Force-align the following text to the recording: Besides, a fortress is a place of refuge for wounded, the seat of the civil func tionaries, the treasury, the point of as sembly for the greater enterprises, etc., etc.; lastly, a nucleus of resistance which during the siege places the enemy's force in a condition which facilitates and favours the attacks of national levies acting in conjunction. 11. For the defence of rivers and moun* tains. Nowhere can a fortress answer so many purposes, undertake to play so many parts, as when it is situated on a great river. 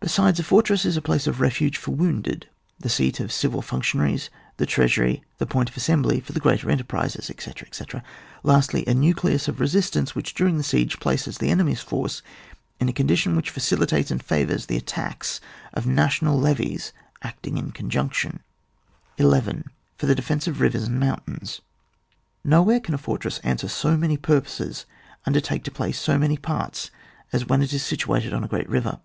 Besides, 0.00 0.38
a 0.38 0.42
fortress 0.44 0.84
is 0.84 0.98
a 0.98 1.02
place 1.02 1.26
of 1.26 1.40
refuge 1.40 1.78
for 1.78 1.92
wounded, 1.92 2.46
the 2.78 2.90
seat 2.90 3.20
of 3.20 3.28
the 3.28 3.32
civil 3.32 3.62
func 3.62 3.78
tionaries, 3.84 4.28
the 4.58 4.66
treasury, 4.66 5.24
the 5.38 5.46
point 5.46 5.70
of 5.70 5.76
as 5.78 5.82
sembly 5.84 6.22
for 6.22 6.34
the 6.34 6.40
greater 6.40 6.70
enterprises, 6.70 7.30
etc., 7.30 7.66
etc.; 7.66 8.04
lastly, 8.42 8.84
a 8.86 8.92
nucleus 8.92 9.48
of 9.48 9.60
resistance 9.60 10.14
which 10.14 10.34
during 10.34 10.58
the 10.58 10.62
siege 10.62 11.00
places 11.00 11.38
the 11.38 11.48
enemy's 11.48 11.80
force 11.80 12.20
in 12.78 12.90
a 12.90 12.92
condition 12.92 13.34
which 13.34 13.48
facilitates 13.48 14.10
and 14.10 14.22
favours 14.22 14.66
the 14.66 14.76
attacks 14.76 15.40
of 15.72 15.86
national 15.86 16.38
levies 16.38 16.92
acting 17.22 17.56
in 17.56 17.70
conjunction. 17.72 18.40
11. 19.16 19.70
For 19.96 20.04
the 20.04 20.14
defence 20.14 20.46
of 20.46 20.60
rivers 20.60 20.82
and 20.84 21.00
moun* 21.00 21.16
tains. 21.26 21.60
Nowhere 22.44 22.80
can 22.80 22.92
a 22.94 22.98
fortress 22.98 23.38
answer 23.38 23.68
so 23.68 23.96
many 23.96 24.18
purposes, 24.18 24.84
undertake 25.24 25.64
to 25.64 25.70
play 25.70 25.92
so 25.92 26.18
many 26.18 26.36
parts, 26.36 26.90
as 27.32 27.46
when 27.46 27.62
it 27.62 27.72
is 27.72 27.82
situated 27.82 28.34
on 28.34 28.44
a 28.44 28.48
great 28.48 28.68
river. 28.68 28.98